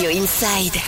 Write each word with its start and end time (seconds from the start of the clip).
Radio 0.00 0.18
Inside. 0.18 0.80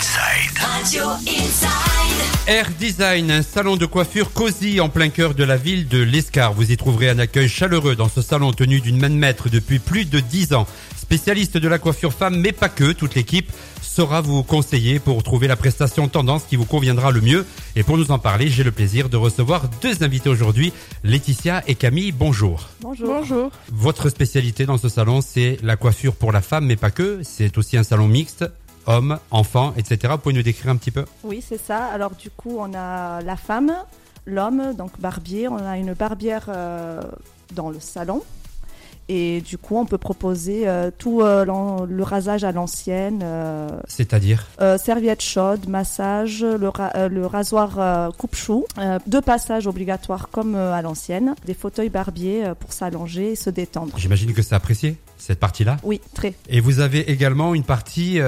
Radio 0.57 1.05
Inside. 1.27 2.47
Air 2.47 2.71
Design, 2.79 3.31
un 3.31 3.43
salon 3.43 3.77
de 3.77 3.85
coiffure 3.85 4.33
cosy 4.33 4.81
en 4.81 4.89
plein 4.89 5.11
cœur 5.11 5.35
de 5.35 5.45
la 5.45 5.59
ville 5.59 5.87
de 5.87 5.99
l'Escar. 6.03 6.55
Vous 6.55 6.73
y 6.73 6.79
trouverez 6.79 7.11
un 7.11 7.19
accueil 7.19 7.47
chaleureux 7.47 7.95
dans 7.95 8.09
ce 8.09 8.23
salon 8.23 8.53
tenu 8.53 8.81
d'une 8.81 8.99
main 8.99 9.11
de 9.11 9.15
maître 9.15 9.51
depuis 9.51 9.81
plus 9.81 10.07
de 10.07 10.19
10 10.19 10.55
ans. 10.55 10.67
Spécialiste 10.97 11.59
de 11.59 11.69
la 11.69 11.79
coiffure 11.79 12.15
femme, 12.15 12.41
mais 12.41 12.53
pas 12.53 12.71
que, 12.71 12.93
toute 12.93 13.15
l'équipe 13.15 13.53
saura 13.83 14.23
vous 14.23 14.43
conseiller 14.43 14.99
pour 14.99 15.23
trouver 15.23 15.47
la 15.47 15.57
prestation 15.57 16.09
tendance 16.09 16.45
qui 16.45 16.57
vous 16.57 16.65
conviendra 16.65 17.11
le 17.11 17.21
mieux. 17.21 17.45
Et 17.77 17.83
pour 17.83 17.99
nous 17.99 18.13
en 18.13 18.19
parler, 18.19 18.49
j'ai 18.49 18.65
le 18.65 18.73
plaisir 18.73 19.11
de 19.11 19.19
recevoir 19.19 19.69
deux 19.83 20.03
invités 20.03 20.31
aujourd'hui, 20.31 20.73
Laetitia 21.05 21.63
et 21.67 21.75
Camille. 21.75 22.13
Bonjour. 22.13 22.71
Bonjour. 22.81 23.09
Bonjour. 23.09 23.51
Votre 23.71 24.09
spécialité 24.09 24.65
dans 24.65 24.79
ce 24.79 24.89
salon, 24.89 25.21
c'est 25.21 25.59
la 25.63 25.77
coiffure 25.77 26.15
pour 26.15 26.33
la 26.33 26.41
femme, 26.41 26.65
mais 26.65 26.77
pas 26.77 26.91
que. 26.91 27.21
C'est 27.23 27.59
aussi 27.59 27.77
un 27.77 27.83
salon 27.83 28.09
mixte 28.09 28.47
hommes, 28.87 29.19
enfants, 29.31 29.75
etc. 29.77 30.13
Vous 30.13 30.19
pouvez 30.19 30.35
nous 30.35 30.43
décrire 30.43 30.71
un 30.71 30.77
petit 30.77 30.91
peu? 30.91 31.05
Oui, 31.25 31.45
c'est 31.47 31.61
ça. 31.61 31.87
Alors 31.87 32.13
du 32.13 32.31
coup, 32.31 32.57
on 32.59 32.75
a 32.75 33.21
la 33.23 33.37
femme, 33.37 33.73
l'homme, 34.27 34.75
donc 34.77 34.99
barbier. 35.01 35.49
On 35.49 35.57
a 35.57 35.79
une 35.79 35.95
barbière 35.95 36.47
euh, 36.49 37.01
dans 37.55 37.71
le 37.71 37.81
salon. 37.81 38.23
Et 39.15 39.43
du 39.43 39.59
coup, 39.59 39.77
on 39.77 39.85
peut 39.85 39.99
proposer 39.99 40.67
euh, 40.67 40.91
tout 40.97 41.21
euh, 41.21 41.45
le 41.87 42.03
rasage 42.03 42.45
à 42.45 42.53
l'ancienne, 42.53 43.21
euh, 43.23 43.69
C'est-à-dire 43.87 44.47
serviette 44.79 45.21
chaude, 45.21 45.69
massage, 45.69 46.43
le, 46.43 46.69
ra- 46.69 47.09
le 47.09 47.27
rasoir 47.27 48.13
coupe-chou, 48.17 48.65
deux 49.07 49.21
passages 49.21 49.67
obligatoires 49.67 50.29
comme 50.31 50.55
à 50.55 50.81
l'ancienne, 50.81 51.35
des 51.45 51.55
fauteuils 51.55 51.91
barbiers 51.91 52.53
pour 52.59 52.73
s'allonger 52.73 53.33
et 53.33 53.37
se 53.37 53.51
détendre. 53.51 53.93
J'imagine 53.99 54.33
que 54.33 54.41
c'est 54.41 54.55
apprécié, 54.55 54.97
cette 55.19 55.41
partie-là? 55.41 55.77
Oui, 55.83 56.01
très. 56.15 56.35
Et 56.49 56.61
vous 56.61 56.81
avez 56.81 57.11
également 57.11 57.55
une 57.55 57.65
partie 57.65 58.19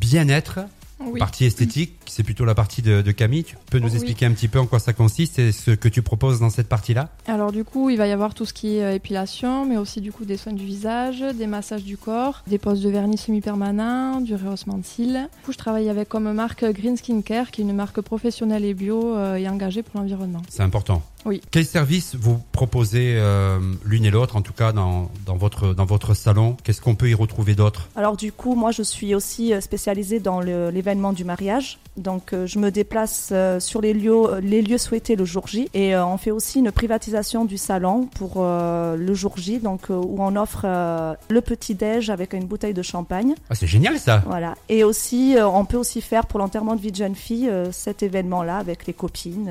bien-être, 0.00 0.60
Oui. 1.06 1.18
partie 1.18 1.44
esthétique, 1.44 1.94
c'est 2.06 2.22
plutôt 2.22 2.44
la 2.44 2.54
partie 2.54 2.82
de, 2.82 3.00
de 3.02 3.12
Camille. 3.12 3.44
Tu 3.44 3.56
peux 3.70 3.78
nous 3.78 3.88
Oui. 3.88 3.94
expliquer 3.94 4.26
un 4.26 4.32
petit 4.32 4.48
peu 4.48 4.58
en 4.58 4.66
quoi 4.66 4.78
ça 4.78 4.92
consiste 4.92 5.38
et 5.38 5.52
ce 5.52 5.70
que 5.70 5.88
tu 5.88 6.02
proposes 6.02 6.40
dans 6.40 6.50
cette 6.50 6.68
partie-là 6.68 7.10
Alors 7.26 7.52
du 7.52 7.64
coup, 7.64 7.90
il 7.90 7.96
va 7.96 8.06
y 8.06 8.12
avoir 8.12 8.34
tout 8.34 8.44
ce 8.44 8.52
qui 8.52 8.76
est 8.76 8.82
euh, 8.82 8.94
épilation, 8.94 9.64
mais 9.66 9.76
aussi 9.76 10.00
du 10.00 10.12
coup 10.12 10.24
des 10.24 10.36
soins 10.36 10.52
du 10.52 10.64
visage, 10.64 11.20
des 11.36 11.46
massages 11.46 11.84
du 11.84 11.96
corps, 11.96 12.42
des 12.46 12.58
poses 12.58 12.82
de 12.82 12.90
vernis 12.90 13.18
semi-permanent, 13.18 14.20
du 14.20 14.34
rehaussement 14.34 14.78
de 14.78 14.84
cils. 14.84 15.28
Du 15.40 15.44
coup, 15.46 15.52
je 15.52 15.58
travaille 15.58 15.88
avec 15.88 16.08
comme 16.08 16.32
marque 16.32 16.64
Green 16.72 16.96
Skincare, 16.96 17.50
qui 17.50 17.60
est 17.60 17.64
une 17.64 17.72
marque 17.74 18.00
professionnelle 18.00 18.64
et 18.64 18.74
bio 18.74 19.14
euh, 19.16 19.36
et 19.36 19.48
engagée 19.48 19.82
pour 19.82 20.00
l'environnement. 20.00 20.42
C'est 20.48 20.62
important. 20.62 21.02
Oui. 21.26 21.42
Quels 21.50 21.66
services 21.66 22.14
vous 22.14 22.38
proposez 22.52 23.16
euh, 23.16 23.58
l'une 23.84 24.04
et 24.04 24.10
l'autre, 24.10 24.36
en 24.36 24.42
tout 24.42 24.52
cas 24.52 24.72
dans, 24.72 25.10
dans, 25.26 25.36
votre, 25.36 25.74
dans 25.74 25.84
votre 25.84 26.14
salon? 26.14 26.56
Qu'est-ce 26.62 26.80
qu'on 26.80 26.94
peut 26.94 27.08
y 27.10 27.14
retrouver 27.14 27.54
d'autre? 27.54 27.88
Alors 27.96 28.16
du 28.16 28.30
coup, 28.32 28.54
moi 28.54 28.70
je 28.70 28.82
suis 28.82 29.14
aussi 29.14 29.52
euh, 29.52 29.60
spécialisée 29.60 30.20
dans 30.20 30.40
l'événement 30.40 31.12
du 31.12 31.24
mariage. 31.24 31.78
Donc 31.96 32.32
euh, 32.32 32.46
je 32.46 32.58
me 32.58 32.70
déplace 32.70 33.30
euh, 33.32 33.58
sur 33.58 33.80
les 33.80 33.92
lieux, 33.92 34.38
les 34.40 34.62
lieux 34.62 34.78
souhaités 34.78 35.16
le 35.16 35.24
jour 35.24 35.46
J. 35.48 35.68
Et 35.74 35.96
on 35.96 36.16
fait 36.16 36.30
aussi 36.30 36.60
une 36.60 36.70
privatisation 36.70 37.44
du 37.44 37.56
salon 37.58 38.06
pour 38.06 38.44
le 38.44 39.14
jour 39.14 39.34
J, 39.36 39.58
donc 39.58 39.86
où 39.88 40.16
on 40.18 40.36
offre 40.36 40.64
le 41.28 41.40
petit 41.40 41.74
déj 41.74 42.10
avec 42.10 42.32
une 42.34 42.44
bouteille 42.44 42.74
de 42.74 42.82
champagne. 42.82 43.34
ah, 43.50 43.54
C'est 43.54 43.66
génial 43.66 43.98
ça 43.98 44.22
Voilà. 44.26 44.54
Et 44.68 44.84
aussi, 44.84 45.36
on 45.42 45.64
peut 45.64 45.76
aussi 45.76 46.00
faire 46.00 46.26
pour 46.26 46.38
l'enterrement 46.38 46.76
de 46.76 46.80
vie 46.80 46.92
de 46.92 46.96
jeune 46.96 47.14
fille 47.14 47.50
cet 47.72 48.02
événement-là 48.02 48.58
avec 48.58 48.86
les 48.86 48.92
copines. 48.92 49.50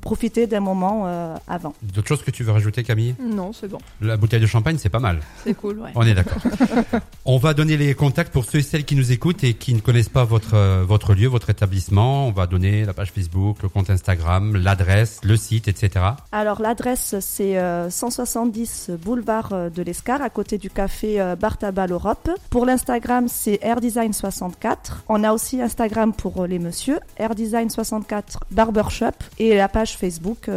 profiter 0.00 0.46
d'un 0.46 0.60
moment 0.60 0.91
euh, 1.04 1.36
avant. 1.48 1.74
D'autres 1.82 2.08
choses 2.08 2.22
que 2.22 2.30
tu 2.30 2.44
veux 2.44 2.52
rajouter 2.52 2.82
Camille? 2.82 3.14
Non, 3.20 3.52
c'est 3.52 3.68
bon, 3.68 3.78
La 4.00 4.16
bouteille 4.16 4.40
de 4.40 4.46
champagne, 4.46 4.76
c'est 4.78 4.88
pas 4.88 5.00
mal. 5.00 5.20
c'est 5.44 5.54
cool, 5.54 5.78
ouais. 5.80 5.90
On 5.94 6.02
est 6.02 6.14
d'accord. 6.14 6.42
On 7.24 7.38
va 7.38 7.54
donner 7.54 7.76
les 7.76 7.94
contacts 7.94 8.32
pour 8.32 8.44
ceux 8.44 8.58
et 8.58 8.62
celles 8.62 8.84
qui 8.84 8.96
nous 8.96 9.12
écoutent 9.12 9.44
et 9.44 9.54
qui 9.54 9.74
ne 9.74 9.80
connaissent 9.80 10.08
pas 10.08 10.24
votre, 10.24 10.54
euh, 10.54 10.84
votre 10.86 11.14
lieu, 11.14 11.28
votre 11.28 11.50
établissement. 11.50 12.26
On 12.26 12.32
va 12.32 12.46
donner 12.46 12.84
la 12.84 12.92
page 12.92 13.12
Facebook, 13.12 13.62
le 13.62 13.68
compte 13.68 13.90
Instagram, 13.90 14.56
l'adresse, 14.56 15.20
le 15.22 15.36
site, 15.36 15.68
etc. 15.68 16.04
Alors 16.32 16.60
l'adresse 16.60 17.16
c'est 17.20 17.58
euh, 17.58 17.90
170 17.90 18.90
boulevard 19.02 19.52
euh, 19.52 19.70
de 19.70 19.82
l'Escar 19.82 20.22
à 20.22 20.30
côté 20.30 20.58
du 20.58 20.70
café 20.70 21.20
euh, 21.20 21.36
Bar 21.36 21.58
Tabac 21.58 21.86
l'Europe. 21.86 22.30
Pour 22.50 22.66
l'Instagram 22.66 23.26
c'est 23.28 23.56
airdesign64. 23.56 25.02
On 25.08 25.24
a 25.24 25.32
aussi 25.32 25.60
Instagram 25.60 26.12
pour 26.12 26.46
les 26.46 26.58
messieurs 26.58 27.00
airdesign64 27.18 28.38
barbershop 28.50 29.12
et 29.38 29.54
la 29.54 29.68
page 29.68 29.96
Facebook 29.96 30.48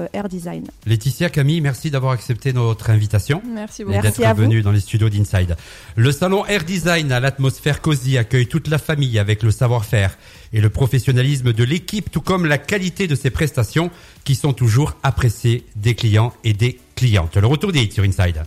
Laetitia, 0.86 1.30
Camille, 1.30 1.62
merci 1.62 1.92
d'avoir 1.92 2.14
accepté 2.14 2.54
notre 2.54 2.90
invitation. 2.90 3.42
Merci 3.48 3.82
et 3.82 3.86
beaucoup. 3.86 4.00
Merci 4.02 4.20
d'être 4.20 4.30
à 4.30 4.34
vous. 4.34 4.42
venu 4.44 4.62
dans 4.62 4.72
les 4.72 4.80
studios 4.80 5.10
d'Inside. 5.10 5.56
Le 5.96 6.12
salon 6.12 6.46
Air 6.46 6.64
Design 6.64 7.12
à 7.12 7.20
l'atmosphère 7.20 7.82
cosy 7.82 8.18
accueille 8.18 8.48
toute 8.48 8.68
la 8.68 8.78
famille 8.78 9.20
avec 9.20 9.44
le 9.44 9.52
savoir-faire 9.52 10.18
et 10.54 10.62
le 10.62 10.70
professionnalisme 10.70 11.54
de 11.54 11.64
l'équipe, 11.64 12.12
tout 12.12 12.22
comme 12.22 12.46
la 12.46 12.58
qualité 12.58 13.08
de 13.08 13.16
ses 13.16 13.30
prestations 13.30 13.92
qui 14.24 14.36
sont 14.36 14.54
toujours 14.54 14.98
appréciées 15.04 15.66
des 15.76 15.96
clients 15.96 16.34
et 16.44 16.54
des 16.54 16.80
clientes. 16.96 17.38
Le 17.38 17.48
retour 17.48 17.72
des 17.72 17.82
hits 17.82 17.92
sur 17.92 18.04
Inside. 18.04 18.44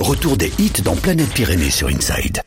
Retour 0.00 0.36
des 0.36 0.52
hits 0.58 0.82
dans 0.84 0.96
Planète 0.96 1.32
Pyrénées 1.32 1.70
sur 1.70 1.88
Inside. 1.88 2.42